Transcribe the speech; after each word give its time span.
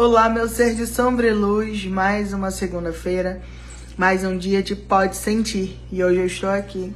Olá, 0.00 0.28
meu 0.28 0.48
ser 0.48 0.76
de 0.76 0.86
sombra 0.86 1.26
e 1.26 1.32
luz, 1.32 1.84
mais 1.86 2.32
uma 2.32 2.52
segunda-feira, 2.52 3.42
mais 3.96 4.22
um 4.22 4.38
dia 4.38 4.62
de 4.62 4.76
Pode 4.76 5.16
Sentir. 5.16 5.76
E 5.90 6.04
hoje 6.04 6.20
eu 6.20 6.26
estou 6.26 6.48
aqui, 6.48 6.94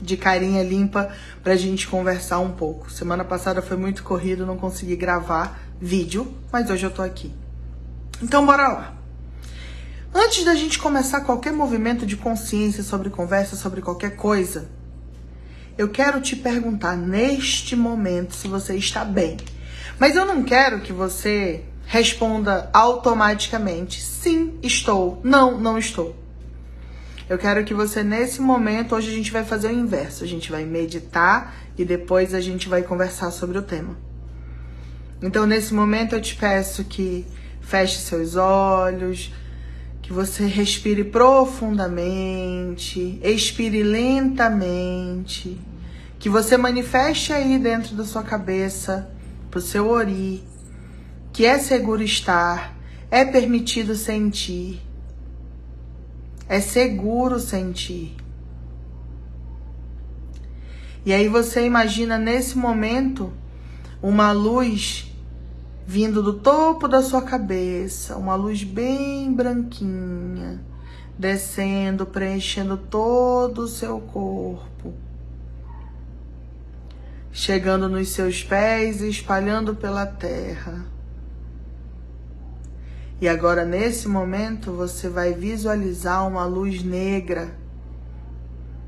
de 0.00 0.16
carinha 0.16 0.62
limpa, 0.62 1.10
pra 1.44 1.54
gente 1.54 1.86
conversar 1.86 2.38
um 2.38 2.52
pouco. 2.52 2.90
Semana 2.90 3.26
passada 3.26 3.60
foi 3.60 3.76
muito 3.76 4.02
corrido, 4.02 4.46
não 4.46 4.56
consegui 4.56 4.96
gravar 4.96 5.60
vídeo, 5.78 6.34
mas 6.50 6.70
hoje 6.70 6.86
eu 6.86 6.90
tô 6.90 7.02
aqui. 7.02 7.30
Então, 8.22 8.46
bora 8.46 8.68
lá. 8.68 8.96
Antes 10.14 10.42
da 10.42 10.54
gente 10.54 10.78
começar 10.78 11.20
qualquer 11.20 11.52
movimento 11.52 12.06
de 12.06 12.16
consciência 12.16 12.82
sobre 12.82 13.10
conversa, 13.10 13.54
sobre 13.54 13.82
qualquer 13.82 14.16
coisa, 14.16 14.66
eu 15.76 15.90
quero 15.90 16.22
te 16.22 16.36
perguntar 16.36 16.96
neste 16.96 17.76
momento 17.76 18.34
se 18.34 18.48
você 18.48 18.76
está 18.76 19.04
bem. 19.04 19.36
Mas 19.98 20.16
eu 20.16 20.24
não 20.24 20.42
quero 20.42 20.80
que 20.80 20.90
você 20.90 21.66
responda 21.90 22.70
automaticamente: 22.72 24.00
sim, 24.00 24.56
estou, 24.62 25.20
não, 25.24 25.60
não 25.60 25.76
estou. 25.76 26.14
Eu 27.28 27.36
quero 27.36 27.64
que 27.64 27.74
você, 27.74 28.04
nesse 28.04 28.40
momento, 28.40 28.94
hoje 28.94 29.10
a 29.10 29.12
gente 29.12 29.32
vai 29.32 29.44
fazer 29.44 29.68
o 29.68 29.72
inverso. 29.72 30.22
A 30.22 30.26
gente 30.26 30.52
vai 30.52 30.64
meditar 30.64 31.54
e 31.76 31.84
depois 31.84 32.32
a 32.32 32.40
gente 32.40 32.68
vai 32.68 32.82
conversar 32.82 33.32
sobre 33.32 33.58
o 33.58 33.62
tema. 33.62 33.96
Então, 35.20 35.46
nesse 35.46 35.74
momento, 35.74 36.14
eu 36.14 36.20
te 36.20 36.36
peço 36.36 36.84
que 36.84 37.26
feche 37.60 37.98
seus 37.98 38.36
olhos, 38.36 39.32
que 40.00 40.12
você 40.12 40.46
respire 40.46 41.02
profundamente, 41.04 43.20
expire 43.22 43.82
lentamente, 43.82 45.60
que 46.18 46.28
você 46.28 46.56
manifeste 46.56 47.32
aí 47.32 47.58
dentro 47.58 47.96
da 47.96 48.04
sua 48.04 48.22
cabeça, 48.22 49.10
pro 49.50 49.60
seu 49.60 49.88
ori, 49.88 50.42
que 51.40 51.46
é 51.46 51.58
seguro 51.58 52.02
estar, 52.02 52.76
é 53.10 53.24
permitido 53.24 53.94
sentir, 53.94 54.78
é 56.46 56.60
seguro 56.60 57.40
sentir. 57.40 58.14
E 61.02 61.14
aí 61.14 61.28
você 61.28 61.64
imagina 61.64 62.18
nesse 62.18 62.58
momento 62.58 63.32
uma 64.02 64.32
luz 64.32 65.10
vindo 65.86 66.22
do 66.22 66.34
topo 66.34 66.86
da 66.86 67.00
sua 67.00 67.22
cabeça, 67.22 68.18
uma 68.18 68.34
luz 68.34 68.62
bem 68.62 69.32
branquinha, 69.32 70.62
descendo, 71.18 72.04
preenchendo 72.04 72.76
todo 72.76 73.62
o 73.62 73.66
seu 73.66 73.98
corpo, 73.98 74.92
chegando 77.32 77.88
nos 77.88 78.10
seus 78.10 78.44
pés 78.44 79.00
e 79.00 79.08
espalhando 79.08 79.74
pela 79.74 80.04
terra. 80.04 80.99
E 83.20 83.28
agora, 83.28 83.66
nesse 83.66 84.08
momento, 84.08 84.72
você 84.72 85.06
vai 85.06 85.34
visualizar 85.34 86.26
uma 86.26 86.46
luz 86.46 86.82
negra 86.82 87.54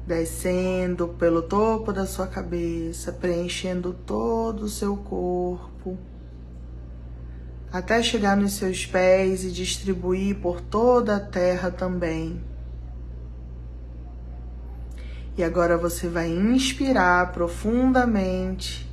descendo 0.06 1.08
pelo 1.08 1.42
topo 1.42 1.92
da 1.92 2.06
sua 2.06 2.26
cabeça, 2.26 3.12
preenchendo 3.12 3.92
todo 3.92 4.62
o 4.62 4.68
seu 4.70 4.96
corpo, 4.96 5.98
até 7.70 8.02
chegar 8.02 8.34
nos 8.34 8.54
seus 8.54 8.86
pés 8.86 9.44
e 9.44 9.50
distribuir 9.50 10.36
por 10.40 10.62
toda 10.62 11.16
a 11.16 11.20
terra 11.20 11.70
também. 11.70 12.42
E 15.36 15.44
agora 15.44 15.76
você 15.76 16.08
vai 16.08 16.30
inspirar 16.30 17.32
profundamente, 17.32 18.90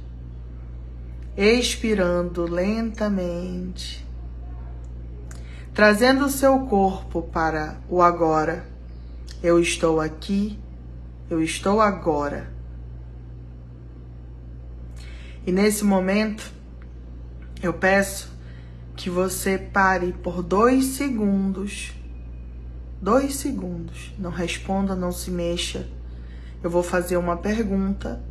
expirando 1.38 2.44
lentamente 2.44 4.09
trazendo 5.80 6.26
o 6.26 6.30
seu 6.30 6.60
corpo 6.66 7.22
para 7.22 7.78
o 7.90 8.02
agora. 8.02 8.66
Eu 9.42 9.62
estou 9.62 10.02
aqui, 10.02 10.60
eu 11.30 11.42
estou 11.42 11.80
agora. 11.80 12.52
E 15.48 15.54
nesse 15.54 15.86
momento, 15.86 16.52
eu 17.64 17.74
peço 17.74 18.30
que 18.94 19.10
você 19.10 19.58
pare 19.58 20.12
por 20.12 20.44
dois 20.44 20.84
segundos. 20.84 21.94
Dois 23.02 23.36
segundos. 23.36 24.14
Não 24.20 24.32
responda, 24.32 24.98
não 24.98 25.14
se 25.14 25.32
mexa. 25.32 25.88
Eu 26.62 26.70
vou 26.70 26.84
fazer 26.84 27.16
uma 27.16 27.38
pergunta 27.38 28.22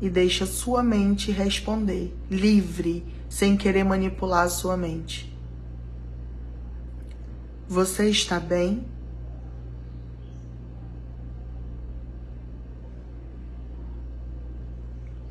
e 0.00 0.08
deixa 0.08 0.46
sua 0.46 0.84
mente 0.84 1.32
responder, 1.32 2.16
livre, 2.30 3.04
sem 3.28 3.56
querer 3.56 3.82
manipular 3.82 4.44
a 4.44 4.48
sua 4.48 4.76
mente. 4.76 5.33
Você 7.68 8.10
está 8.10 8.38
bem? 8.38 8.86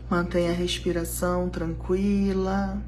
Mantenha 0.09 0.51
a 0.51 0.53
respiração 0.53 1.47
tranquila. 1.49 2.81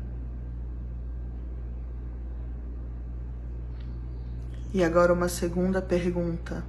E 4.73 4.83
agora 4.83 5.13
uma 5.13 5.29
segunda 5.29 5.81
pergunta. 5.81 6.65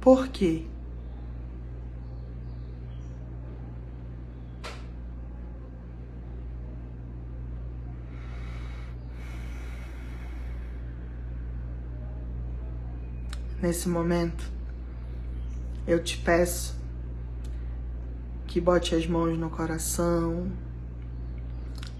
Por 0.00 0.28
quê? 0.28 0.69
Nesse 13.60 13.88
momento, 13.88 14.44
eu 15.86 16.02
te 16.02 16.16
peço 16.18 16.78
que 18.46 18.60
bote 18.60 18.94
as 18.94 19.06
mãos 19.06 19.38
no 19.38 19.50
coração, 19.50 20.50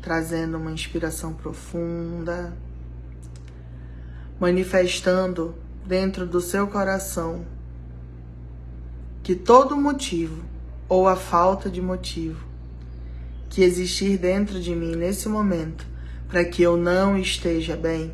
trazendo 0.02 0.56
uma 0.56 0.72
inspiração 0.72 1.32
profunda, 1.32 2.56
manifestando 4.38 5.54
dentro 5.86 6.26
do 6.26 6.40
seu 6.40 6.66
coração 6.66 7.44
que 9.22 9.34
todo 9.34 9.76
motivo 9.76 10.42
ou 10.88 11.06
a 11.06 11.14
falta 11.14 11.68
de 11.68 11.80
motivo 11.80 12.44
que 13.48 13.62
existir 13.62 14.16
dentro 14.16 14.60
de 14.60 14.74
mim 14.74 14.96
nesse 14.96 15.28
momento 15.28 15.86
para 16.28 16.44
que 16.44 16.62
eu 16.62 16.76
não 16.76 17.18
esteja 17.18 17.76
bem 17.76 18.12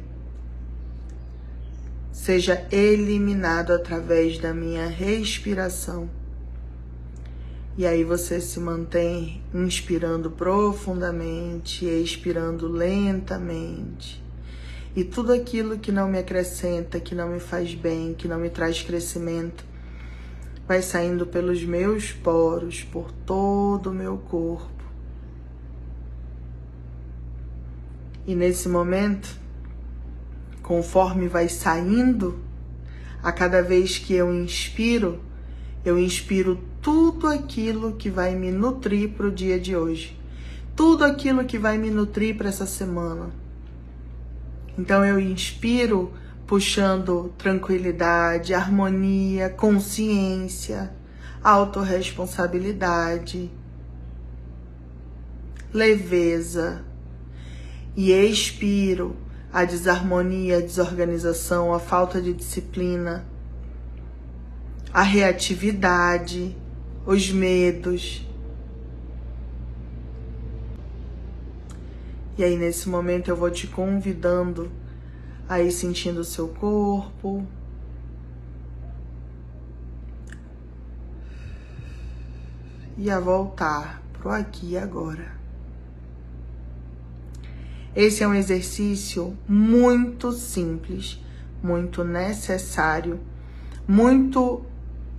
seja 2.16 2.66
eliminado 2.72 3.72
através 3.72 4.38
da 4.38 4.54
minha 4.54 4.86
respiração. 4.86 6.08
E 7.76 7.86
aí 7.86 8.02
você 8.02 8.40
se 8.40 8.58
mantém 8.58 9.42
inspirando 9.52 10.30
profundamente, 10.30 11.84
expirando 11.84 12.68
lentamente. 12.68 14.24
E 14.96 15.04
tudo 15.04 15.30
aquilo 15.30 15.78
que 15.78 15.92
não 15.92 16.08
me 16.08 16.18
acrescenta, 16.18 16.98
que 16.98 17.14
não 17.14 17.28
me 17.28 17.38
faz 17.38 17.74
bem, 17.74 18.14
que 18.14 18.26
não 18.26 18.38
me 18.38 18.48
traz 18.48 18.82
crescimento, 18.82 19.62
vai 20.66 20.80
saindo 20.80 21.26
pelos 21.26 21.62
meus 21.62 22.12
poros, 22.12 22.82
por 22.82 23.12
todo 23.12 23.90
o 23.90 23.94
meu 23.94 24.16
corpo. 24.16 24.84
E 28.26 28.34
nesse 28.34 28.70
momento, 28.70 29.45
conforme 30.66 31.28
vai 31.28 31.48
saindo, 31.48 32.40
a 33.22 33.30
cada 33.30 33.62
vez 33.62 33.98
que 33.98 34.12
eu 34.12 34.34
inspiro, 34.34 35.20
eu 35.84 35.96
inspiro 35.96 36.60
tudo 36.82 37.28
aquilo 37.28 37.92
que 37.92 38.10
vai 38.10 38.34
me 38.34 38.50
nutrir 38.50 39.10
para 39.10 39.28
o 39.28 39.30
dia 39.30 39.60
de 39.60 39.76
hoje, 39.76 40.18
tudo 40.74 41.04
aquilo 41.04 41.44
que 41.44 41.56
vai 41.56 41.78
me 41.78 41.88
nutrir 41.88 42.36
para 42.36 42.48
essa 42.48 42.66
semana. 42.66 43.30
Então 44.76 45.04
eu 45.04 45.20
inspiro 45.20 46.12
puxando 46.48 47.32
tranquilidade, 47.38 48.52
harmonia, 48.52 49.48
consciência, 49.48 50.92
autorresponsabilidade, 51.44 53.52
leveza 55.72 56.84
e 57.96 58.10
expiro 58.10 59.24
a 59.56 59.64
desarmonia, 59.64 60.58
a 60.58 60.60
desorganização, 60.60 61.72
a 61.72 61.80
falta 61.80 62.20
de 62.20 62.34
disciplina, 62.34 63.24
a 64.92 65.00
reatividade, 65.00 66.54
os 67.06 67.30
medos. 67.30 68.22
E 72.36 72.44
aí, 72.44 72.54
nesse 72.58 72.86
momento, 72.86 73.30
eu 73.30 73.36
vou 73.36 73.50
te 73.50 73.66
convidando 73.66 74.70
a 75.48 75.58
ir 75.58 75.72
sentindo 75.72 76.20
o 76.20 76.24
seu 76.24 76.48
corpo. 76.48 77.46
E 82.98 83.10
a 83.10 83.18
voltar 83.18 84.02
pro 84.12 84.30
aqui 84.30 84.72
e 84.72 84.76
agora. 84.76 85.35
Esse 87.96 88.22
é 88.22 88.28
um 88.28 88.34
exercício 88.34 89.34
muito 89.48 90.30
simples, 90.30 91.18
muito 91.62 92.04
necessário, 92.04 93.18
muito 93.88 94.66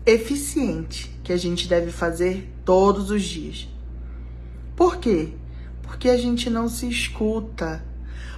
eficiente 0.05 1.11
que 1.23 1.33
a 1.33 1.37
gente 1.37 1.67
deve 1.67 1.89
fazer 1.89 2.53
todos 2.63 3.09
os 3.09 3.23
dias. 3.23 3.67
Por 4.75 4.97
quê? 4.97 5.29
Porque 5.81 6.07
a 6.07 6.17
gente 6.17 6.51
não 6.51 6.69
se 6.69 6.87
escuta. 6.87 7.83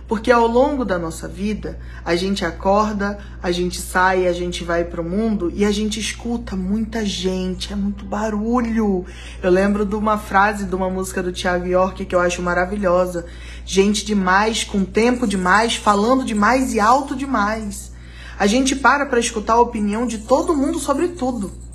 Porque 0.08 0.31
ao 0.31 0.48
longo 0.48 0.84
da 0.84 0.98
nossa 0.98 1.28
vida, 1.28 1.80
a 2.04 2.16
gente 2.16 2.44
acorda, 2.44 3.20
a 3.44 3.52
gente 3.52 3.80
sai, 3.80 4.26
a 4.26 4.34
gente 4.34 4.64
vai 4.64 4.84
para 4.84 5.00
o 5.00 5.04
mundo 5.04 5.52
e 5.54 5.64
a 5.64 5.72
gente 5.72 6.00
escuta 6.00 6.56
muita 6.56 7.06
gente, 7.06 7.72
é 7.72 7.76
muito 7.76 8.04
barulho. 8.04 9.06
Eu 9.44 9.52
lembro 9.52 9.86
de 9.86 9.94
uma 9.94 10.18
frase 10.18 10.66
de 10.66 10.74
uma 10.74 10.90
música 10.90 11.22
do 11.22 11.31
Thiago 11.31 11.68
York 11.68 12.06
que 12.06 12.16
eu 12.16 12.20
acho 12.20 12.42
maravilhosa. 12.42 13.28
Gente 13.64 14.04
demais, 14.04 14.64
com 14.64 14.84
tempo 14.84 15.28
demais, 15.28 15.76
falando 15.76 16.26
demais 16.26 16.74
e 16.74 16.80
alto 16.80 17.16
demais. 17.16 17.92
A 18.40 18.48
gente 18.48 18.76
para 18.76 19.06
para 19.06 19.20
escutar 19.20 19.54
a 19.54 19.62
opinião 19.62 20.08
de 20.08 20.18
todo 20.18 20.56
mundo 20.56 20.80
sobre 20.80 21.10
tudo. 21.10 21.69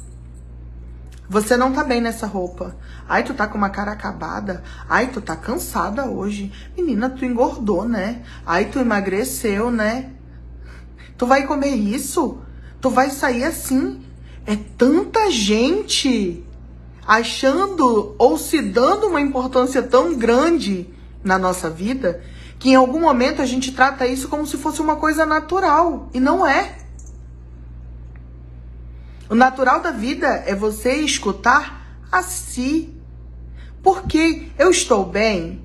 Você 1.28 1.56
não 1.56 1.72
tá 1.72 1.82
bem 1.82 2.00
nessa 2.00 2.26
roupa. 2.26 2.76
Ai, 3.08 3.24
tu 3.24 3.32
tá 3.32 3.46
com 3.46 3.56
uma 3.56 3.70
cara 3.70 3.92
acabada. 3.92 4.62
Ai, 4.88 5.08
tu 5.08 5.20
tá 5.20 5.34
cansada 5.34 6.06
hoje. 6.06 6.52
Menina, 6.76 7.08
tu 7.08 7.24
engordou, 7.24 7.88
né? 7.88 8.22
Ai, 8.44 8.66
tu 8.66 8.78
emagreceu, 8.78 9.70
né? 9.70 10.10
Tu 11.16 11.26
vai 11.26 11.46
comer 11.46 11.74
isso? 11.74 12.38
Tu 12.80 12.90
vai 12.90 13.10
sair 13.10 13.44
assim? 13.44 14.04
É 14.46 14.56
tanta 14.56 15.30
gente 15.30 16.44
achando 17.06 18.14
ou 18.18 18.36
se 18.36 18.60
dando 18.60 19.06
uma 19.06 19.20
importância 19.20 19.82
tão 19.82 20.14
grande 20.14 20.92
na 21.22 21.38
nossa 21.38 21.70
vida 21.70 22.22
que 22.58 22.70
em 22.70 22.74
algum 22.74 23.00
momento 23.00 23.42
a 23.42 23.46
gente 23.46 23.72
trata 23.72 24.06
isso 24.06 24.28
como 24.28 24.46
se 24.46 24.56
fosse 24.56 24.80
uma 24.80 24.96
coisa 24.96 25.26
natural. 25.26 26.08
E 26.14 26.20
não 26.20 26.46
é. 26.46 26.83
O 29.28 29.34
natural 29.34 29.80
da 29.80 29.90
vida 29.90 30.26
é 30.26 30.54
você 30.54 30.94
escutar 30.96 31.98
a 32.12 32.22
si. 32.22 32.94
Porque 33.82 34.48
eu 34.58 34.70
estou 34.70 35.04
bem? 35.04 35.64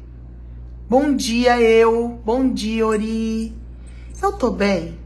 Bom 0.89 1.13
dia, 1.13 1.59
eu. 1.59 2.21
Bom 2.23 2.51
dia, 2.51 2.87
Ori. 2.87 3.53
Eu 4.21 4.31
tô 4.33 4.49
bem? 4.49 4.97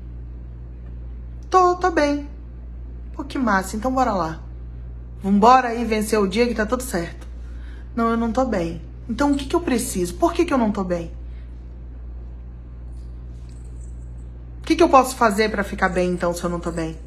Tô, 1.49 1.75
tô 1.75 1.91
bem. 1.91 2.29
Pô, 3.13 3.23
que 3.23 3.37
massa. 3.37 3.75
Então 3.75 3.91
bora 3.91 4.13
lá. 4.13 4.41
Vambora 5.21 5.69
aí 5.69 5.83
vencer 5.85 6.19
o 6.19 6.27
dia 6.27 6.47
que 6.47 6.53
tá 6.53 6.65
tudo 6.65 6.83
certo. 6.83 7.27
Não, 7.95 8.09
eu 8.09 8.17
não 8.17 8.31
tô 8.31 8.45
bem. 8.45 8.81
Então 9.09 9.31
o 9.31 9.35
que, 9.35 9.45
que 9.45 9.55
eu 9.55 9.61
preciso? 9.61 10.15
Por 10.15 10.33
que, 10.33 10.45
que 10.45 10.53
eu 10.53 10.57
não 10.57 10.71
tô 10.71 10.83
bem? 10.83 11.11
O 14.59 14.65
que, 14.65 14.75
que 14.75 14.83
eu 14.83 14.89
posso 14.89 15.15
fazer 15.15 15.49
para 15.49 15.63
ficar 15.63 15.89
bem 15.89 16.11
então 16.11 16.33
se 16.33 16.43
eu 16.43 16.49
não 16.49 16.59
tô 16.59 16.71
bem? 16.71 16.97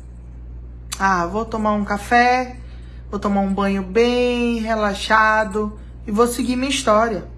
Ah, 0.99 1.27
vou 1.27 1.45
tomar 1.45 1.75
um 1.75 1.85
café, 1.85 2.57
vou 3.11 3.21
tomar 3.21 3.43
um 3.43 3.53
banho 3.53 3.83
bem 3.83 4.61
relaxado 4.61 5.79
e 6.07 6.11
vou 6.11 6.27
seguir 6.27 6.57
minha 6.57 6.71
história. 6.71 7.29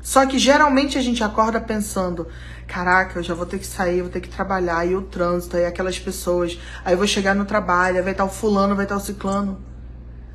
Só 0.00 0.24
que 0.24 0.38
geralmente 0.38 0.96
a 0.96 1.00
gente 1.00 1.24
acorda 1.24 1.60
pensando: 1.60 2.28
caraca, 2.66 3.18
eu 3.18 3.22
já 3.24 3.34
vou 3.34 3.44
ter 3.46 3.58
que 3.58 3.66
sair, 3.66 4.02
vou 4.02 4.10
ter 4.10 4.20
que 4.20 4.28
trabalhar, 4.28 4.86
e 4.86 4.94
o 4.94 5.02
trânsito, 5.02 5.56
e 5.56 5.64
aquelas 5.64 5.98
pessoas. 5.98 6.58
Aí 6.84 6.94
eu 6.94 6.98
vou 6.98 7.06
chegar 7.06 7.34
no 7.34 7.44
trabalho, 7.44 8.02
vai 8.02 8.12
estar 8.12 8.24
o 8.24 8.28
fulano, 8.28 8.76
vai 8.76 8.84
estar 8.84 8.96
o 8.96 9.00
ciclano. 9.00 9.60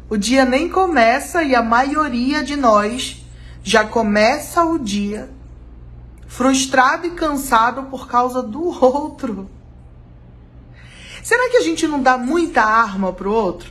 O 0.09 0.17
dia 0.17 0.43
nem 0.43 0.69
começa 0.69 1.43
e 1.43 1.53
a 1.55 1.61
maioria 1.61 2.43
de 2.43 2.55
nós 2.55 3.25
já 3.63 3.85
começa 3.85 4.63
o 4.63 4.77
dia 4.79 5.29
frustrado 6.27 7.07
e 7.07 7.11
cansado 7.11 7.83
por 7.83 8.07
causa 8.07 8.41
do 8.43 8.63
outro. 8.83 9.49
Será 11.27 11.49
que 11.49 11.57
a 11.57 11.61
gente 11.61 11.85
não 11.85 12.01
dá 12.01 12.17
muita 12.17 12.61
arma 12.61 13.11
pro 13.11 13.29
outro? 13.29 13.69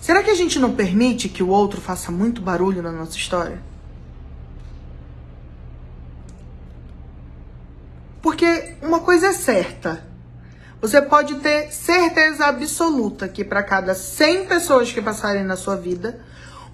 Será 0.00 0.22
que 0.22 0.30
a 0.30 0.34
gente 0.34 0.58
não 0.58 0.74
permite 0.74 1.28
que 1.28 1.42
o 1.42 1.50
outro 1.50 1.82
faça 1.82 2.10
muito 2.10 2.40
barulho 2.40 2.82
na 2.82 2.90
nossa 2.90 3.14
história? 3.14 3.60
Porque 8.22 8.74
uma 8.80 9.00
coisa 9.00 9.26
é 9.26 9.32
certa. 9.34 10.02
Você 10.80 11.02
pode 11.02 11.34
ter 11.40 11.70
certeza 11.70 12.46
absoluta 12.46 13.28
que 13.28 13.44
para 13.44 13.62
cada 13.62 13.94
100 13.94 14.46
pessoas 14.46 14.90
que 14.90 15.02
passarem 15.02 15.44
na 15.44 15.56
sua 15.56 15.76
vida, 15.76 16.24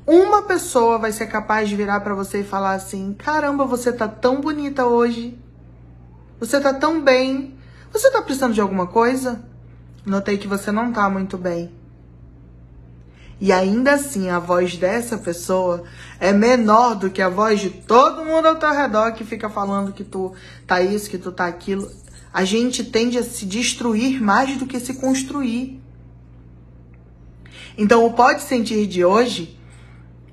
uma 0.07 0.43
pessoa 0.43 0.97
vai 0.97 1.11
ser 1.11 1.27
capaz 1.27 1.69
de 1.69 1.75
virar 1.75 2.03
para 2.03 2.15
você 2.15 2.43
e 2.43 2.45
falar 2.45 2.75
assim: 2.75 3.15
"Caramba, 3.15 3.65
você 3.65 3.93
tá 3.93 4.07
tão 4.07 4.41
bonita 4.41 4.87
hoje. 4.87 5.37
Você 6.39 6.61
tá 6.61 6.73
tão 6.73 7.03
bem. 7.03 7.59
Você 7.93 8.13
tá 8.13 8.23
precisando 8.23 8.55
de 8.55 8.61
alguma 8.61 8.87
coisa?" 8.87 9.51
Notei 10.05 10.37
que 10.37 10.49
você 10.49 10.73
não 10.73 10.93
tá 10.93 11.09
muito 11.09 11.39
bem. 11.39 11.71
E 13.41 13.51
ainda 13.53 13.95
assim, 13.95 14.31
a 14.31 14.39
voz 14.39 14.77
dessa 14.77 15.19
pessoa 15.19 15.83
é 16.21 16.33
menor 16.33 16.95
do 16.95 17.11
que 17.11 17.21
a 17.21 17.29
voz 17.29 17.61
de 17.61 17.71
todo 17.71 18.25
mundo 18.25 18.47
ao 18.47 18.55
teu 18.55 18.71
redor 18.71 19.15
que 19.15 19.25
fica 19.25 19.51
falando 19.51 19.93
que 19.93 20.05
tu 20.05 20.33
tá 20.65 20.81
isso, 20.81 21.11
que 21.11 21.19
tu 21.19 21.33
tá 21.33 21.47
aquilo. 21.47 21.91
A 22.33 22.45
gente 22.45 22.85
tende 22.85 23.19
a 23.19 23.23
se 23.25 23.45
destruir 23.45 24.23
mais 24.23 24.57
do 24.57 24.65
que 24.65 24.79
se 24.79 24.95
construir. 24.95 25.83
Então, 27.77 28.07
o 28.07 28.13
Pode 28.13 28.43
Sentir 28.43 28.87
de 28.87 29.05
hoje 29.05 29.59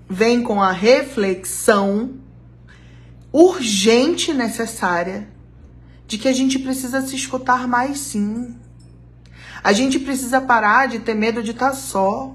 vem 0.07 0.43
com 0.43 0.61
a 0.61 0.71
reflexão 0.71 2.13
urgente 3.31 4.33
necessária 4.33 5.27
de 6.05 6.17
que 6.17 6.27
a 6.27 6.33
gente 6.33 6.59
precisa 6.59 7.01
se 7.01 7.15
escutar 7.15 7.67
mais 7.67 7.97
sim. 7.97 8.55
A 9.63 9.73
gente 9.73 9.99
precisa 9.99 10.39
parar 10.41 10.87
de 10.87 10.99
ter 10.99 11.13
medo 11.13 11.43
de 11.43 11.51
estar 11.51 11.69
tá 11.69 11.75
só. 11.75 12.33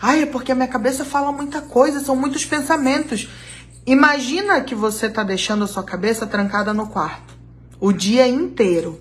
Ai, 0.00 0.22
é 0.22 0.26
porque 0.26 0.52
a 0.52 0.54
minha 0.54 0.68
cabeça 0.68 1.04
fala 1.04 1.30
muita 1.30 1.60
coisa, 1.60 2.00
são 2.00 2.16
muitos 2.16 2.44
pensamentos. 2.44 3.28
Imagina 3.86 4.60
que 4.60 4.74
você 4.74 5.06
está 5.06 5.22
deixando 5.22 5.64
a 5.64 5.68
sua 5.68 5.82
cabeça 5.82 6.26
trancada 6.26 6.72
no 6.72 6.86
quarto 6.86 7.40
o 7.80 7.92
dia 7.92 8.28
inteiro. 8.28 9.00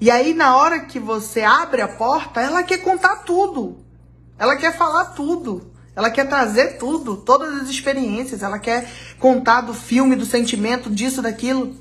E 0.00 0.10
aí, 0.10 0.34
na 0.34 0.56
hora 0.56 0.80
que 0.80 0.98
você 0.98 1.42
abre 1.42 1.80
a 1.80 1.88
porta, 1.88 2.40
ela 2.40 2.62
quer 2.62 2.78
contar 2.78 3.16
tudo. 3.18 3.78
Ela 4.38 4.56
quer 4.56 4.76
falar 4.76 5.06
tudo. 5.06 5.70
Ela 5.94 6.10
quer 6.10 6.26
trazer 6.28 6.78
tudo, 6.78 7.18
todas 7.18 7.62
as 7.62 7.68
experiências. 7.68 8.42
Ela 8.42 8.58
quer 8.58 8.90
contar 9.18 9.60
do 9.60 9.74
filme, 9.74 10.16
do 10.16 10.24
sentimento, 10.24 10.90
disso, 10.90 11.22
daquilo. 11.22 11.76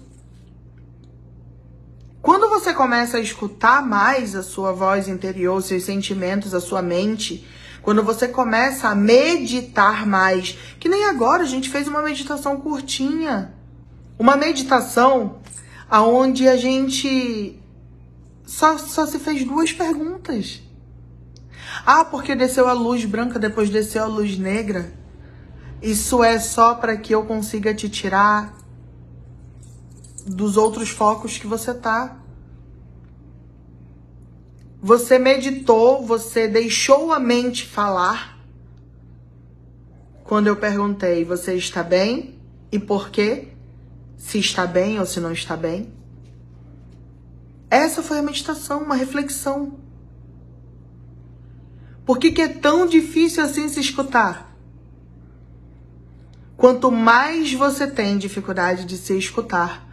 Quando 2.21 2.49
você 2.49 2.73
começa 2.73 3.17
a 3.17 3.21
escutar 3.21 3.85
mais 3.85 4.35
a 4.35 4.43
sua 4.43 4.73
voz 4.73 5.07
interior, 5.07 5.61
seus 5.61 5.83
sentimentos, 5.83 6.53
a 6.53 6.59
sua 6.59 6.81
mente, 6.81 7.47
quando 7.81 8.03
você 8.03 8.27
começa 8.27 8.89
a 8.89 8.95
meditar 8.95 10.05
mais, 10.05 10.57
que 10.79 10.89
nem 10.89 11.05
agora 11.05 11.43
a 11.43 11.45
gente 11.45 11.69
fez 11.69 11.87
uma 11.87 12.01
meditação 12.01 12.59
curtinha, 12.59 13.53
uma 14.17 14.35
meditação 14.35 15.39
aonde 15.89 16.47
a 16.47 16.57
gente 16.57 17.57
só, 18.45 18.77
só 18.77 19.05
se 19.05 19.17
fez 19.17 19.45
duas 19.45 19.71
perguntas. 19.71 20.61
Ah, 21.85 22.03
porque 22.03 22.35
desceu 22.35 22.67
a 22.67 22.73
luz 22.73 23.05
branca, 23.05 23.39
depois 23.39 23.69
desceu 23.69 24.03
a 24.03 24.07
luz 24.07 24.37
negra. 24.37 24.91
Isso 25.81 26.21
é 26.21 26.37
só 26.37 26.75
para 26.75 26.97
que 26.97 27.15
eu 27.15 27.23
consiga 27.23 27.73
te 27.73 27.87
tirar 27.87 28.53
dos 30.35 30.57
outros 30.57 30.89
focos 30.89 31.37
que 31.37 31.47
você 31.47 31.73
tá. 31.73 32.17
Você 34.81 35.17
meditou, 35.17 36.05
você 36.05 36.47
deixou 36.47 37.11
a 37.11 37.19
mente 37.19 37.65
falar. 37.65 38.37
Quando 40.23 40.47
eu 40.47 40.55
perguntei, 40.55 41.25
você 41.25 41.55
está 41.55 41.81
bem? 41.81 42.39
E 42.71 42.77
por 42.77 43.09
quê? 43.09 43.49
Se 44.17 44.37
está 44.37 44.67
bem 44.67 44.99
ou 44.99 45.05
se 45.05 45.19
não 45.19 45.31
está 45.31 45.57
bem? 45.57 45.91
Essa 47.69 48.03
foi 48.03 48.19
a 48.19 48.23
meditação, 48.23 48.83
uma 48.83 48.95
reflexão. 48.95 49.79
Por 52.05 52.17
que, 52.17 52.31
que 52.31 52.41
é 52.41 52.47
tão 52.47 52.85
difícil 52.87 53.43
assim 53.43 53.67
se 53.67 53.79
escutar? 53.79 54.55
Quanto 56.55 56.91
mais 56.91 57.53
você 57.53 57.87
tem 57.87 58.17
dificuldade 58.17 58.85
de 58.85 58.97
se 58.97 59.17
escutar, 59.17 59.88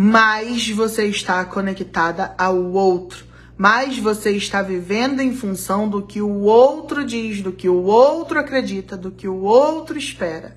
mais 0.00 0.70
você 0.70 1.06
está 1.06 1.44
conectada 1.44 2.32
ao 2.38 2.56
outro, 2.70 3.24
mais 3.56 3.98
você 3.98 4.30
está 4.30 4.62
vivendo 4.62 5.20
em 5.20 5.34
função 5.34 5.88
do 5.88 6.02
que 6.02 6.22
o 6.22 6.42
outro 6.42 7.04
diz, 7.04 7.42
do 7.42 7.50
que 7.50 7.68
o 7.68 7.82
outro 7.82 8.38
acredita, 8.38 8.96
do 8.96 9.10
que 9.10 9.26
o 9.26 9.42
outro 9.42 9.98
espera. 9.98 10.56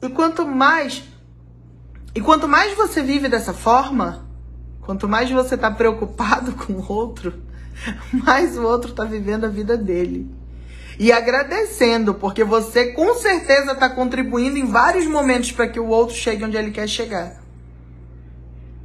E 0.00 0.08
quanto 0.08 0.46
mais 0.46 1.02
e 2.14 2.20
quanto 2.20 2.46
mais 2.46 2.76
você 2.76 3.02
vive 3.02 3.28
dessa 3.28 3.52
forma, 3.52 4.24
quanto 4.82 5.08
mais 5.08 5.28
você 5.28 5.56
está 5.56 5.68
preocupado 5.68 6.52
com 6.64 6.74
o 6.74 6.92
outro, 6.92 7.42
mais 8.12 8.56
o 8.56 8.62
outro 8.62 8.90
está 8.90 9.02
vivendo 9.02 9.46
a 9.46 9.48
vida 9.48 9.76
dele. 9.76 10.30
e 10.96 11.10
agradecendo, 11.10 12.14
porque 12.14 12.44
você 12.44 12.92
com 12.92 13.14
certeza 13.14 13.72
está 13.72 13.90
contribuindo 13.90 14.58
em 14.58 14.66
vários 14.66 15.06
momentos 15.06 15.50
para 15.50 15.66
que 15.66 15.80
o 15.80 15.88
outro 15.88 16.14
chegue 16.14 16.44
onde 16.44 16.56
ele 16.56 16.70
quer 16.70 16.88
chegar. 16.88 17.39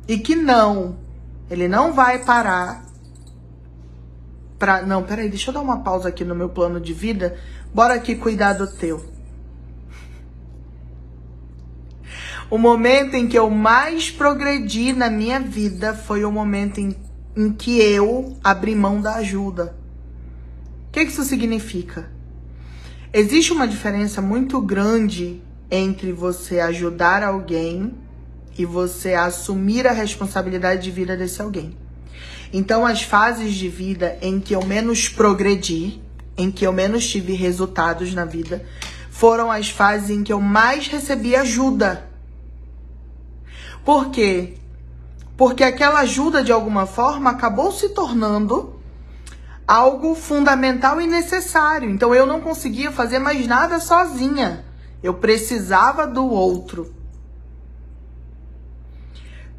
E 0.07 0.17
que 0.17 0.35
não, 0.35 0.97
ele 1.49 1.67
não 1.67 1.93
vai 1.93 2.19
parar 2.19 2.85
pra. 4.59 4.81
Não, 4.83 5.03
peraí, 5.03 5.29
deixa 5.29 5.49
eu 5.49 5.53
dar 5.53 5.61
uma 5.61 5.79
pausa 5.79 6.09
aqui 6.09 6.23
no 6.23 6.35
meu 6.35 6.49
plano 6.49 6.79
de 6.79 6.93
vida. 6.93 7.37
Bora 7.73 7.95
aqui 7.95 8.15
cuidar 8.15 8.53
do 8.53 8.67
teu. 8.67 9.03
O 12.49 12.57
momento 12.57 13.15
em 13.15 13.27
que 13.27 13.37
eu 13.37 13.49
mais 13.49 14.11
progredi 14.11 14.93
na 14.93 15.09
minha 15.09 15.39
vida 15.39 15.95
foi 15.95 16.23
o 16.23 16.31
momento 16.31 16.79
em, 16.79 16.95
em 17.35 17.51
que 17.51 17.79
eu 17.81 18.37
abri 18.43 18.75
mão 18.75 19.01
da 19.01 19.15
ajuda. 19.15 19.75
O 20.87 20.91
que, 20.91 21.05
que 21.05 21.11
isso 21.11 21.23
significa? 21.23 22.09
Existe 23.11 23.51
uma 23.51 23.67
diferença 23.67 24.21
muito 24.21 24.61
grande 24.61 25.41
entre 25.71 26.11
você 26.11 26.59
ajudar 26.59 27.23
alguém 27.23 27.93
e 28.57 28.65
você 28.65 29.13
assumir 29.13 29.87
a 29.87 29.91
responsabilidade 29.91 30.83
de 30.83 30.91
vida 30.91 31.15
desse 31.17 31.41
alguém. 31.41 31.77
Então, 32.53 32.85
as 32.85 33.01
fases 33.01 33.53
de 33.53 33.67
vida 33.67 34.17
em 34.21 34.39
que 34.39 34.55
eu 34.55 34.63
menos 34.65 35.09
progredi, 35.09 36.01
em 36.37 36.49
que 36.49 36.65
eu 36.65 36.71
menos 36.71 37.07
tive 37.07 37.33
resultados 37.33 38.13
na 38.13 38.23
vida, 38.23 38.65
foram 39.09 39.51
as 39.51 39.69
fases 39.69 40.09
em 40.09 40.23
que 40.23 40.31
eu 40.31 40.39
mais 40.39 40.87
recebi 40.87 41.35
ajuda. 41.35 42.09
Por 43.83 44.09
quê? 44.09 44.55
Porque 45.37 45.63
aquela 45.63 45.99
ajuda, 45.99 46.43
de 46.43 46.51
alguma 46.51 46.85
forma, 46.85 47.29
acabou 47.29 47.71
se 47.71 47.89
tornando 47.89 48.79
algo 49.67 50.15
fundamental 50.15 51.01
e 51.01 51.07
necessário. 51.07 51.89
Então 51.89 52.13
eu 52.13 52.25
não 52.25 52.39
conseguia 52.39 52.91
fazer 52.91 53.19
mais 53.19 53.45
nada 53.47 53.79
sozinha. 53.79 54.63
Eu 55.03 55.15
precisava 55.15 56.07
do 56.07 56.25
outro. 56.25 56.94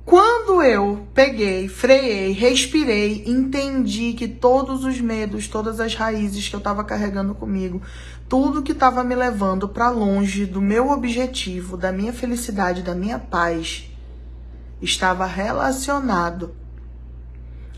Quando 0.07 0.63
eu 0.63 1.05
peguei, 1.13 1.67
freiei, 1.67 2.31
respirei, 2.31 3.25
entendi 3.27 4.13
que 4.13 4.29
todos 4.29 4.85
os 4.85 5.01
medos, 5.01 5.49
todas 5.49 5.81
as 5.81 5.97
raízes 5.97 6.49
que 6.49 6.55
eu 6.55 6.59
estava 6.59 6.85
carregando 6.85 7.35
comigo, 7.35 7.83
tudo 8.29 8.63
que 8.63 8.71
estava 8.71 9.03
me 9.03 9.17
levando 9.17 9.69
para 9.69 9.91
longe 9.91 10.47
do 10.47 10.63
meu 10.63 10.91
objetivo, 10.91 11.77
da 11.77 11.91
minha 11.91 12.13
felicidade, 12.13 12.85
da 12.85 12.95
minha 12.95 13.19
paz, 13.19 13.91
estava 14.81 15.27
relacionado 15.27 16.55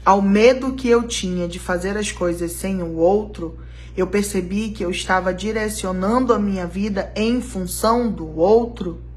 ao 0.04 0.20
medo 0.20 0.74
que 0.74 0.86
eu 0.86 1.04
tinha 1.08 1.48
de 1.48 1.58
fazer 1.58 1.96
as 1.96 2.12
coisas 2.12 2.52
sem 2.52 2.82
o 2.82 2.96
outro, 2.96 3.58
eu 3.96 4.06
percebi 4.06 4.68
que 4.68 4.84
eu 4.84 4.90
estava 4.90 5.32
direcionando 5.32 6.34
a 6.34 6.38
minha 6.38 6.66
vida 6.66 7.10
em 7.16 7.40
função 7.40 8.10
do 8.10 8.36
outro. 8.36 9.07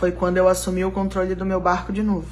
Foi 0.00 0.10
quando 0.10 0.38
eu 0.38 0.48
assumi 0.48 0.82
o 0.82 0.90
controle 0.90 1.34
do 1.34 1.44
meu 1.44 1.60
barco 1.60 1.92
de 1.92 2.02
novo. 2.02 2.26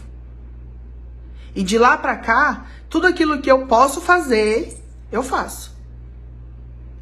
E 1.54 1.62
de 1.62 1.76
lá 1.76 1.98
para 1.98 2.16
cá, 2.16 2.64
tudo 2.88 3.06
aquilo 3.06 3.42
que 3.42 3.52
eu 3.52 3.66
posso 3.66 4.00
fazer, 4.00 4.82
eu 5.12 5.22
faço. 5.22 5.76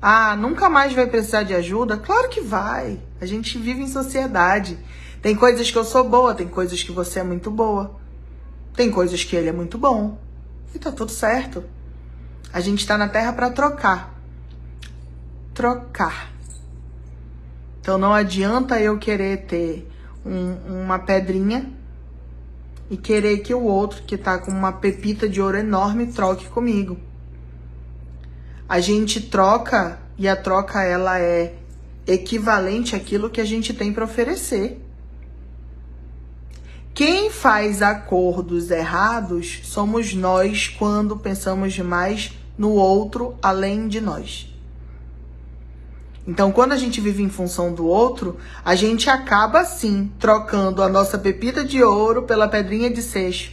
Ah, 0.02 0.35
nunca 0.35 0.68
mais 0.68 0.92
vai 0.92 1.06
precisar 1.06 1.44
de 1.44 1.54
ajuda? 1.54 1.96
Claro 1.96 2.28
que 2.28 2.40
vai. 2.40 3.00
A 3.20 3.26
gente 3.26 3.56
vive 3.58 3.82
em 3.82 3.87
sociedade. 3.87 4.76
Tem 5.23 5.37
coisas 5.37 5.70
que 5.70 5.78
eu 5.78 5.85
sou 5.85 6.02
boa, 6.02 6.35
tem 6.35 6.49
coisas 6.49 6.82
que 6.82 6.90
você 6.90 7.20
é 7.20 7.23
muito 7.23 7.49
boa. 7.49 7.94
Tem 8.75 8.90
coisas 8.90 9.23
que 9.23 9.37
ele 9.37 9.49
é 9.49 9.52
muito 9.52 9.78
bom. 9.78 10.18
E 10.75 10.80
tá 10.80 10.90
tudo 10.90 11.12
certo. 11.12 11.62
A 12.52 12.58
gente 12.58 12.85
tá 12.85 12.99
na 12.99 13.08
Terra 13.08 13.32
para 13.32 13.50
trocar. 13.50 14.20
Trocar. 15.54 16.32
Então 17.80 17.96
não 17.96 18.12
adianta 18.12 18.80
eu 18.80 18.99
querer 18.99 19.46
ter 19.46 19.92
um, 20.26 20.83
uma 20.83 20.99
pedrinha 20.99 21.71
e 22.90 22.97
querer 22.97 23.38
que 23.38 23.54
o 23.54 23.62
outro, 23.62 24.02
que 24.02 24.16
tá 24.16 24.38
com 24.38 24.50
uma 24.50 24.73
pepita 24.73 25.28
de 25.28 25.40
ouro 25.40 25.56
enorme, 25.56 26.09
troque 26.09 26.47
comigo. 26.47 26.99
A 28.68 28.80
gente 28.80 29.21
troca 29.21 29.99
e 30.18 30.28
a 30.28 30.35
troca 30.35 30.83
ela 30.83 31.21
é 31.21 31.54
equivalente 32.06 32.95
àquilo 32.95 33.30
que 33.30 33.40
a 33.40 33.45
gente 33.45 33.73
tem 33.73 33.92
para 33.92 34.04
oferecer. 34.04 34.80
Quem 36.95 37.30
faz 37.30 37.83
acordos 37.83 38.71
errados 38.71 39.61
somos 39.64 40.14
nós 40.14 40.68
quando 40.68 41.16
pensamos 41.16 41.75
demais 41.75 42.33
no 42.56 42.71
outro 42.71 43.37
além 43.42 43.87
de 43.87 44.00
nós. 44.00 44.55
Então, 46.26 46.50
quando 46.50 46.73
a 46.73 46.76
gente 46.76 47.00
vive 47.00 47.23
em 47.23 47.28
função 47.28 47.73
do 47.73 47.87
outro, 47.87 48.37
a 48.64 48.75
gente 48.75 49.09
acaba 49.09 49.64
sim 49.64 50.11
trocando 50.18 50.83
a 50.83 50.88
nossa 50.88 51.16
pepita 51.16 51.64
de 51.64 51.83
ouro 51.85 52.25
pela 52.25 52.49
pedrinha 52.49 52.90
de 52.90 53.00
seixo. 53.00 53.52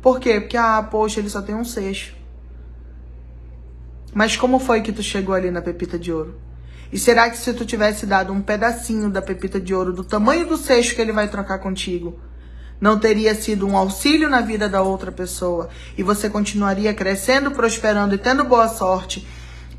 Por 0.00 0.18
quê? 0.18 0.40
Porque, 0.40 0.56
ah, 0.56 0.82
poxa, 0.82 1.20
ele 1.20 1.28
só 1.28 1.42
tem 1.42 1.54
um 1.54 1.64
seixo. 1.64 2.14
Mas 4.14 4.36
como 4.36 4.58
foi 4.58 4.80
que 4.80 4.92
tu 4.92 5.02
chegou 5.02 5.34
ali 5.34 5.50
na 5.50 5.60
pepita 5.60 5.98
de 5.98 6.12
ouro? 6.12 6.34
E 6.90 6.98
será 6.98 7.28
que 7.28 7.36
se 7.36 7.52
tu 7.52 7.64
tivesse 7.64 8.06
dado 8.06 8.32
um 8.32 8.40
pedacinho 8.40 9.10
da 9.10 9.20
pepita 9.20 9.60
de 9.60 9.74
ouro 9.74 9.92
do 9.92 10.04
tamanho 10.04 10.46
do 10.46 10.56
seixo 10.56 10.94
que 10.94 11.02
ele 11.02 11.12
vai 11.12 11.28
trocar 11.28 11.58
contigo, 11.58 12.18
não 12.80 12.98
teria 12.98 13.34
sido 13.34 13.66
um 13.66 13.76
auxílio 13.76 14.28
na 14.28 14.40
vida 14.40 14.68
da 14.68 14.82
outra 14.82 15.10
pessoa 15.10 15.68
e 15.98 16.02
você 16.02 16.30
continuaria 16.30 16.94
crescendo, 16.94 17.50
prosperando 17.50 18.14
e 18.14 18.18
tendo 18.18 18.44
boa 18.44 18.68
sorte 18.68 19.26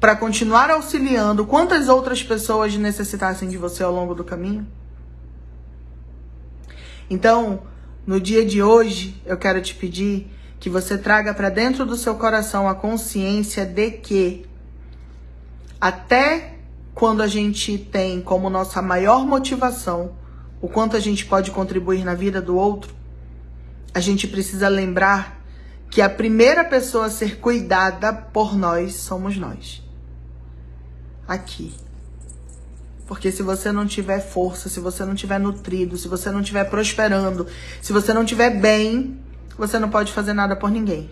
para 0.06 0.16
continuar 0.16 0.70
auxiliando 0.70 1.48
quantas 1.48 1.90
outras 1.90 2.22
pessoas 2.22 2.78
necessitassem 2.78 3.50
de 3.50 3.58
você 3.58 3.82
ao 3.82 3.92
longo 3.92 4.14
do 4.14 4.24
caminho? 4.24 4.68
Então, 7.10 7.64
no 8.06 8.20
dia 8.20 8.46
de 8.46 8.62
hoje, 8.62 9.20
eu 9.26 9.36
quero 9.36 9.60
te 9.64 9.74
pedir 9.74 10.32
que 10.60 10.70
você 10.70 10.96
traga 10.96 11.34
para 11.34 11.50
dentro 11.50 11.88
do 11.88 11.98
seu 11.98 12.14
coração 12.14 12.70
a 12.70 12.76
consciência 12.76 13.66
de 13.66 13.90
que 13.90 14.46
até 15.82 16.60
quando 16.94 17.24
a 17.24 17.28
gente 17.28 17.76
tem 17.76 18.22
como 18.22 18.48
nossa 18.48 18.84
maior 18.84 19.26
motivação 19.26 20.12
o 20.62 20.68
quanto 20.70 20.96
a 20.96 21.00
gente 21.00 21.26
pode 21.26 21.50
contribuir 21.50 22.04
na 22.04 22.14
vida 22.14 22.40
do 22.40 22.56
outro, 22.56 22.94
a 23.92 24.00
gente 24.00 24.28
precisa 24.28 24.68
lembrar 24.68 25.44
que 25.90 26.00
a 26.00 26.08
primeira 26.08 26.64
pessoa 26.64 27.08
a 27.08 27.10
ser 27.10 27.40
cuidada 27.40 28.14
por 28.14 28.56
nós 28.56 28.94
somos 28.94 29.36
nós. 29.36 29.84
Aqui. 31.28 31.74
Porque 33.08 33.32
se 33.32 33.44
você 33.44 33.72
não 33.72 33.86
tiver 33.86 34.20
força, 34.20 34.68
se 34.68 34.80
você 34.80 35.06
não 35.06 35.14
tiver 35.14 35.40
nutrido, 35.40 35.98
se 35.98 36.08
você 36.08 36.32
não 36.32 36.42
tiver 36.42 36.64
prosperando, 36.66 37.46
se 37.82 37.94
você 37.94 38.14
não 38.14 38.26
tiver 38.26 38.60
bem, 38.60 39.20
você 39.58 39.78
não 39.78 39.90
pode 39.90 40.12
fazer 40.12 40.34
nada 40.34 40.56
por 40.56 40.72
ninguém. 40.72 41.10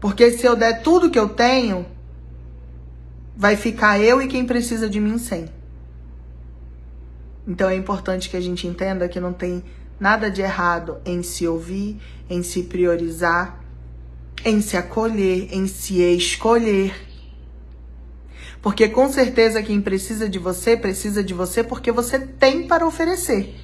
Porque 0.00 0.32
se 0.32 0.44
eu 0.44 0.56
der 0.56 0.82
tudo 0.82 1.10
que 1.10 1.18
eu 1.18 1.28
tenho, 1.28 1.86
vai 3.36 3.56
ficar 3.56 4.00
eu 4.00 4.20
e 4.20 4.26
quem 4.26 4.44
precisa 4.44 4.90
de 4.90 4.98
mim 4.98 5.18
sem. 5.18 5.48
Então 7.46 7.68
é 7.68 7.76
importante 7.76 8.28
que 8.28 8.36
a 8.36 8.40
gente 8.40 8.66
entenda 8.66 9.08
que 9.08 9.20
não 9.20 9.32
tem 9.32 9.62
nada 9.98 10.28
de 10.28 10.42
errado 10.42 10.98
em 11.04 11.22
se 11.22 11.46
ouvir, 11.46 12.00
em 12.28 12.42
se 12.42 12.64
priorizar, 12.64 13.60
em 14.44 14.60
se 14.60 14.76
acolher, 14.76 15.48
em 15.52 15.68
se 15.68 16.00
escolher. 16.02 17.11
Porque 18.62 18.88
com 18.88 19.08
certeza 19.12 19.62
quem 19.62 19.82
precisa 19.82 20.28
de 20.28 20.38
você, 20.38 20.76
precisa 20.76 21.22
de 21.22 21.34
você 21.34 21.64
porque 21.64 21.90
você 21.90 22.18
tem 22.20 22.68
para 22.68 22.86
oferecer. 22.86 23.54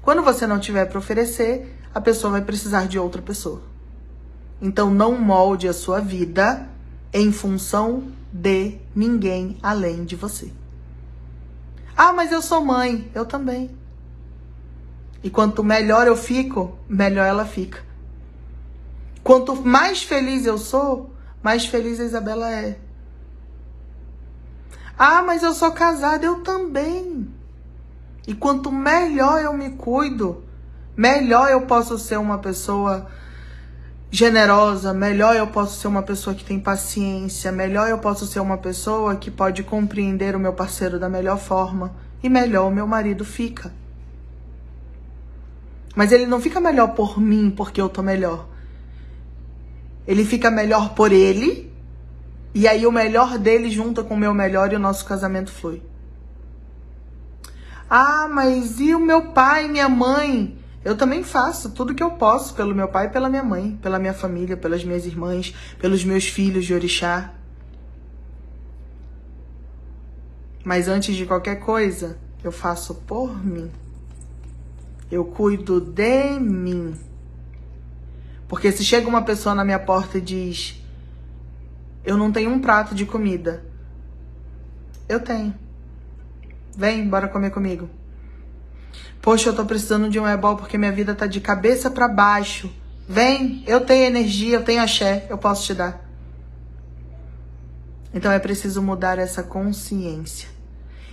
Quando 0.00 0.22
você 0.22 0.46
não 0.46 0.60
tiver 0.60 0.86
para 0.86 0.98
oferecer, 0.98 1.76
a 1.92 2.00
pessoa 2.00 2.30
vai 2.30 2.42
precisar 2.42 2.86
de 2.86 2.98
outra 2.98 3.20
pessoa. 3.20 3.60
Então 4.62 4.94
não 4.94 5.20
molde 5.20 5.66
a 5.66 5.72
sua 5.72 6.00
vida 6.00 6.68
em 7.12 7.32
função 7.32 8.12
de 8.32 8.78
ninguém 8.94 9.58
além 9.60 10.04
de 10.04 10.14
você. 10.14 10.52
Ah, 11.96 12.12
mas 12.12 12.30
eu 12.30 12.40
sou 12.40 12.64
mãe. 12.64 13.10
Eu 13.12 13.26
também. 13.26 13.70
E 15.22 15.28
quanto 15.28 15.64
melhor 15.64 16.06
eu 16.06 16.16
fico, 16.16 16.78
melhor 16.88 17.26
ela 17.26 17.44
fica. 17.44 17.84
Quanto 19.24 19.56
mais 19.56 20.02
feliz 20.02 20.46
eu 20.46 20.58
sou, 20.58 21.12
mais 21.42 21.66
feliz 21.66 21.98
a 21.98 22.04
Isabela 22.04 22.50
é. 22.52 22.78
Ah, 24.98 25.22
mas 25.22 25.44
eu 25.44 25.54
sou 25.54 25.70
casada, 25.70 26.26
eu 26.26 26.40
também. 26.40 27.28
E 28.26 28.34
quanto 28.34 28.72
melhor 28.72 29.40
eu 29.40 29.52
me 29.52 29.70
cuido, 29.70 30.42
melhor 30.96 31.50
eu 31.50 31.62
posso 31.62 31.96
ser 31.96 32.18
uma 32.18 32.38
pessoa 32.38 33.06
generosa, 34.10 34.92
melhor 34.92 35.36
eu 35.36 35.46
posso 35.46 35.78
ser 35.78 35.86
uma 35.86 36.02
pessoa 36.02 36.34
que 36.34 36.44
tem 36.44 36.58
paciência, 36.58 37.52
melhor 37.52 37.88
eu 37.88 37.98
posso 37.98 38.26
ser 38.26 38.40
uma 38.40 38.58
pessoa 38.58 39.14
que 39.14 39.30
pode 39.30 39.62
compreender 39.62 40.34
o 40.34 40.40
meu 40.40 40.52
parceiro 40.52 40.98
da 40.98 41.08
melhor 41.08 41.38
forma 41.38 41.94
e 42.20 42.28
melhor 42.28 42.66
o 42.66 42.74
meu 42.74 42.86
marido 42.86 43.24
fica. 43.24 43.72
Mas 45.94 46.10
ele 46.10 46.26
não 46.26 46.40
fica 46.40 46.60
melhor 46.60 46.88
por 46.88 47.20
mim 47.20 47.52
porque 47.56 47.80
eu 47.80 47.88
tô 47.88 48.02
melhor. 48.02 48.48
Ele 50.06 50.24
fica 50.24 50.50
melhor 50.50 50.94
por 50.94 51.12
ele 51.12 51.67
E 52.54 52.66
aí 52.66 52.86
o 52.86 52.92
melhor 52.92 53.38
dele 53.38 53.70
junta 53.70 54.02
com 54.02 54.14
o 54.14 54.18
meu 54.18 54.34
melhor 54.34 54.72
e 54.72 54.76
o 54.76 54.80
nosso 54.80 55.04
casamento 55.04 55.50
flui. 55.50 55.82
Ah, 57.88 58.28
mas 58.28 58.80
e 58.80 58.94
o 58.94 59.00
meu 59.00 59.32
pai, 59.32 59.68
minha 59.68 59.88
mãe? 59.88 60.58
Eu 60.84 60.96
também 60.96 61.22
faço 61.22 61.70
tudo 61.70 61.94
que 61.94 62.02
eu 62.02 62.12
posso 62.12 62.54
pelo 62.54 62.74
meu 62.74 62.88
pai 62.88 63.06
e 63.06 63.10
pela 63.10 63.28
minha 63.28 63.42
mãe, 63.42 63.78
pela 63.82 63.98
minha 63.98 64.14
família, 64.14 64.56
pelas 64.56 64.84
minhas 64.84 65.04
irmãs, 65.06 65.54
pelos 65.78 66.04
meus 66.04 66.28
filhos 66.28 66.64
de 66.64 66.74
orixá. 66.74 67.34
Mas 70.64 70.88
antes 70.88 71.16
de 71.16 71.26
qualquer 71.26 71.56
coisa, 71.56 72.18
eu 72.44 72.52
faço 72.52 72.94
por 72.94 73.44
mim. 73.44 73.70
Eu 75.10 75.24
cuido 75.24 75.80
de 75.80 76.38
mim. 76.38 76.94
Porque 78.46 78.70
se 78.70 78.84
chega 78.84 79.08
uma 79.08 79.22
pessoa 79.22 79.54
na 79.54 79.64
minha 79.64 79.78
porta 79.78 80.18
e 80.18 80.20
diz: 80.20 80.82
Eu 82.04 82.16
não 82.16 82.32
tenho 82.32 82.50
um 82.50 82.60
prato 82.60 82.94
de 82.94 83.04
comida. 83.04 83.64
Eu 85.08 85.20
tenho. 85.20 85.54
Vem, 86.76 87.08
bora 87.08 87.28
comer 87.28 87.50
comigo. 87.50 87.88
Poxa, 89.20 89.48
eu 89.48 89.56
tô 89.56 89.64
precisando 89.64 90.08
de 90.08 90.18
um 90.18 90.26
ebol 90.26 90.56
porque 90.56 90.78
minha 90.78 90.92
vida 90.92 91.14
tá 91.14 91.26
de 91.26 91.40
cabeça 91.40 91.90
para 91.90 92.08
baixo. 92.08 92.70
Vem, 93.08 93.64
eu 93.66 93.80
tenho 93.80 94.04
energia, 94.04 94.56
eu 94.56 94.64
tenho 94.64 94.82
axé, 94.82 95.26
eu 95.28 95.38
posso 95.38 95.64
te 95.64 95.74
dar. 95.74 96.08
Então 98.12 98.30
é 98.30 98.38
preciso 98.38 98.82
mudar 98.82 99.18
essa 99.18 99.42
consciência. 99.42 100.48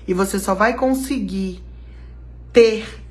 E 0.07 0.13
você 0.13 0.39
só 0.39 0.53
vai 0.53 0.75
conseguir 0.75 1.63
ter 2.53 3.01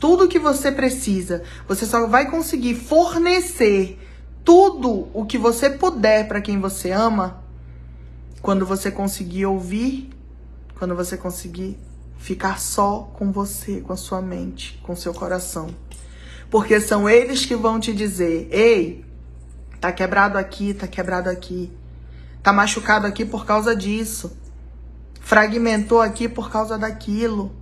tudo 0.00 0.24
o 0.24 0.28
que 0.28 0.38
você 0.38 0.72
precisa. 0.72 1.42
Você 1.66 1.84
só 1.84 2.06
vai 2.06 2.30
conseguir 2.30 2.74
fornecer 2.74 3.98
tudo 4.44 5.08
o 5.12 5.24
que 5.26 5.38
você 5.38 5.70
puder 5.70 6.26
para 6.26 6.40
quem 6.40 6.60
você 6.60 6.90
ama 6.90 7.42
quando 8.40 8.64
você 8.64 8.90
conseguir 8.90 9.46
ouvir, 9.46 10.10
quando 10.78 10.94
você 10.94 11.16
conseguir 11.16 11.78
ficar 12.18 12.58
só 12.58 13.10
com 13.14 13.30
você, 13.32 13.80
com 13.80 13.92
a 13.92 13.96
sua 13.96 14.20
mente, 14.22 14.80
com 14.82 14.94
seu 14.96 15.12
coração. 15.12 15.68
Porque 16.50 16.80
são 16.80 17.08
eles 17.08 17.44
que 17.44 17.54
vão 17.54 17.78
te 17.78 17.92
dizer: 17.92 18.48
"Ei, 18.50 19.04
tá 19.80 19.92
quebrado 19.92 20.38
aqui, 20.38 20.74
tá 20.74 20.86
quebrado 20.86 21.28
aqui. 21.28 21.70
Tá 22.42 22.52
machucado 22.52 23.06
aqui 23.06 23.24
por 23.24 23.44
causa 23.44 23.74
disso. 23.76 24.36
Fragmentou 25.20 26.00
aqui 26.00 26.28
por 26.28 26.50
causa 26.50 26.78
daquilo." 26.78 27.52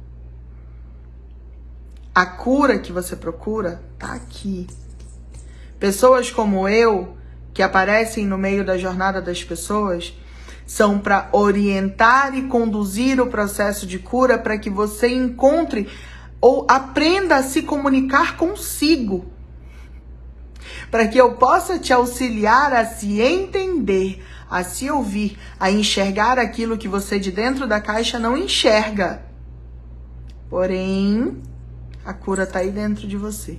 A 2.15 2.25
cura 2.25 2.79
que 2.79 2.93
você 2.93 3.15
procura 3.15 3.83
tá 3.99 4.15
aqui. 4.15 4.67
Pessoas 5.79 6.31
como 6.31 6.69
eu, 6.69 7.17
que 7.53 7.63
aparecem 7.63 8.27
no 8.27 8.39
meio 8.39 8.65
da 8.65 8.79
jornada 8.79 9.21
das 9.21 9.45
pessoas, 9.45 10.15
são 10.67 10.99
para 10.99 11.29
orientar 11.33 12.35
e 12.35 12.49
conduzir 12.49 13.21
o 13.21 13.29
processo 13.29 13.87
de 13.87 13.99
cura 13.99 14.37
para 14.37 14.59
que 14.59 14.69
você 14.69 15.09
encontre 15.09 15.89
ou 16.41 16.67
aprenda 16.69 17.37
a 17.37 17.43
se 17.43 17.63
comunicar 17.63 18.37
consigo. 18.37 19.27
Para 20.91 21.07
que 21.07 21.19
eu 21.19 21.35
possa 21.35 21.79
te 21.79 21.93
auxiliar 21.93 22.73
a 22.73 22.85
se 22.85 23.21
entender, 23.21 24.25
a 24.51 24.65
se 24.65 24.91
ouvir, 24.91 25.39
a 25.59 25.71
enxergar 25.71 26.39
aquilo 26.39 26.79
que 26.79 26.89
você 26.89 27.19
de 27.19 27.31
dentro 27.31 27.67
da 27.67 27.81
caixa 27.81 28.19
não 28.19 28.37
enxerga. 28.37 29.23
Porém, 30.49 31.43
a 32.05 32.13
cura 32.13 32.45
está 32.45 32.61
aí 32.61 32.71
dentro 32.71 33.07
de 33.07 33.17
você. 33.17 33.59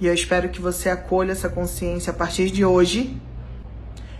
E 0.00 0.06
eu 0.06 0.14
espero 0.14 0.48
que 0.48 0.60
você 0.60 0.88
acolha 0.88 1.32
essa 1.32 1.48
consciência 1.48 2.10
a 2.10 2.14
partir 2.14 2.50
de 2.50 2.64
hoje 2.64 3.20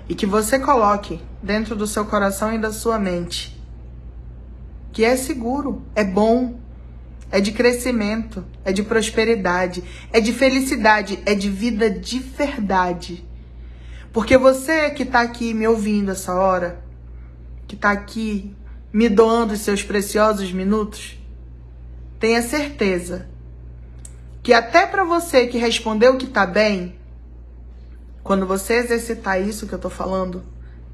e 0.09 0.15
que 0.15 0.27
você 0.27 0.59
coloque 0.59 1.21
dentro 1.43 1.75
do 1.75 1.87
seu 1.87 2.05
coração 2.05 2.53
e 2.55 2.59
da 2.59 2.73
sua 2.73 2.99
mente 2.99 3.61
que 4.93 5.05
é 5.05 5.17
seguro, 5.17 5.83
é 5.95 6.05
bom, 6.05 6.59
é 7.31 7.41
de 7.41 7.53
crescimento, 7.53 8.45
é 8.65 8.73
de 8.73 8.83
prosperidade, 8.83 9.85
é 10.13 10.21
de 10.21 10.33
felicidade, 10.33 11.21
é 11.25 11.35
de 11.35 11.49
vida 11.49 11.91
de 11.91 12.19
verdade. 12.19 13.25
Porque 14.13 14.37
você 14.37 14.91
que 14.91 15.05
está 15.05 15.21
aqui 15.21 15.55
me 15.55 15.67
ouvindo 15.67 16.11
essa 16.11 16.35
hora, 16.35 16.83
que 17.69 17.77
está 17.77 17.93
aqui 17.93 18.55
me 18.93 19.09
doando 19.09 19.55
os 19.55 19.61
seus 19.61 19.83
preciosos 19.83 20.53
minutos, 20.53 21.17
tenha 22.19 22.43
certeza 22.43 23.29
que 24.43 24.53
até 24.53 24.87
para 24.87 25.05
você 25.05 25.47
que 25.47 25.59
respondeu 25.59 26.17
que 26.17 26.25
está 26.27 26.47
bem, 26.47 26.99
quando 28.23 28.47
você 28.47 28.75
exercitar 28.75 29.41
isso 29.41 29.67
que 29.67 29.73
eu 29.73 29.79
tô 29.79 29.91
falando, 29.91 30.43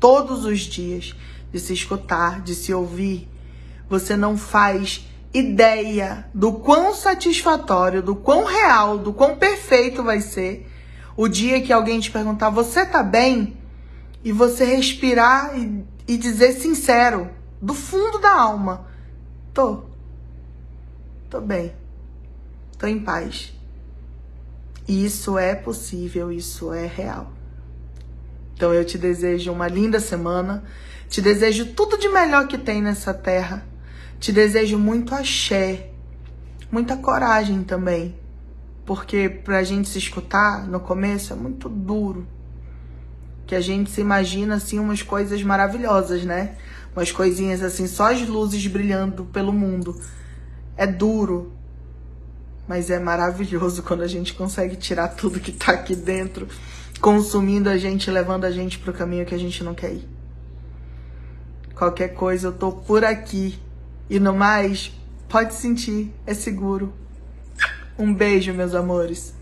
todos 0.00 0.44
os 0.44 0.60
dias, 0.60 1.14
de 1.52 1.60
se 1.60 1.72
escutar, 1.72 2.40
de 2.40 2.54
se 2.54 2.72
ouvir, 2.72 3.28
você 3.88 4.16
não 4.16 4.36
faz 4.36 5.06
ideia 5.32 6.26
do 6.34 6.52
quão 6.52 6.94
satisfatório, 6.94 8.02
do 8.02 8.16
quão 8.16 8.44
real, 8.44 8.98
do 8.98 9.12
quão 9.12 9.36
perfeito 9.36 10.02
vai 10.02 10.20
ser 10.20 10.68
o 11.16 11.28
dia 11.28 11.60
que 11.60 11.72
alguém 11.72 12.00
te 12.00 12.10
perguntar: 12.10 12.50
Você 12.50 12.84
tá 12.84 13.02
bem? 13.02 13.56
E 14.24 14.32
você 14.32 14.64
respirar 14.64 15.56
e, 15.58 15.84
e 16.08 16.16
dizer 16.16 16.52
sincero, 16.52 17.30
do 17.60 17.74
fundo 17.74 18.18
da 18.18 18.32
alma: 18.32 18.86
Tô. 19.54 19.84
Tô 21.30 21.40
bem. 21.40 21.72
Tô 22.78 22.86
em 22.86 22.98
paz. 22.98 23.54
Isso 24.86 25.38
é 25.38 25.54
possível, 25.54 26.30
isso 26.30 26.72
é 26.72 26.86
real. 26.86 27.32
Então 28.54 28.72
eu 28.72 28.84
te 28.84 28.96
desejo 28.96 29.50
uma 29.50 29.66
linda 29.66 29.98
semana, 29.98 30.62
te 31.08 31.20
desejo 31.20 31.72
tudo 31.74 31.98
de 31.98 32.08
melhor 32.08 32.46
que 32.46 32.56
tem 32.56 32.82
nessa 32.82 33.12
terra, 33.12 33.66
te 34.20 34.32
desejo 34.32 34.78
muito 34.78 35.14
axé, 35.14 35.90
muita 36.70 36.96
coragem 36.96 37.62
também, 37.62 38.14
porque 38.84 39.28
pra 39.28 39.62
gente 39.62 39.88
se 39.88 39.98
escutar 39.98 40.66
no 40.66 40.80
começo 40.80 41.32
é 41.32 41.36
muito 41.36 41.68
duro, 41.68 42.26
que 43.46 43.54
a 43.54 43.60
gente 43.60 43.90
se 43.90 44.00
imagina 44.00 44.56
assim 44.56 44.78
umas 44.78 45.02
coisas 45.02 45.42
maravilhosas, 45.42 46.24
né? 46.24 46.56
Umas 46.94 47.12
coisinhas 47.12 47.62
assim, 47.62 47.86
só 47.86 48.12
as 48.12 48.26
luzes 48.26 48.66
brilhando 48.66 49.24
pelo 49.26 49.52
mundo. 49.52 50.00
É 50.76 50.86
duro, 50.86 51.52
mas 52.68 52.90
é 52.90 52.98
maravilhoso 52.98 53.82
quando 53.82 54.02
a 54.02 54.06
gente 54.06 54.34
consegue 54.34 54.76
tirar 54.76 55.08
tudo 55.08 55.40
que 55.40 55.52
tá 55.52 55.72
aqui 55.72 55.94
dentro, 55.94 56.48
consumindo 57.00 57.68
a 57.68 57.76
gente, 57.76 58.10
levando 58.10 58.44
a 58.44 58.50
gente 58.50 58.78
pro 58.78 58.92
caminho 58.92 59.26
que 59.26 59.34
a 59.34 59.38
gente 59.38 59.62
não 59.62 59.74
quer 59.74 59.92
ir. 59.92 60.08
Qualquer 61.74 62.08
coisa, 62.14 62.48
eu 62.48 62.52
tô 62.52 62.72
por 62.72 63.04
aqui. 63.04 63.58
E 64.08 64.18
no 64.18 64.34
mais, 64.34 64.92
pode 65.28 65.54
sentir, 65.54 66.12
é 66.26 66.32
seguro. 66.32 66.92
Um 67.98 68.14
beijo, 68.14 68.52
meus 68.54 68.74
amores. 68.74 69.34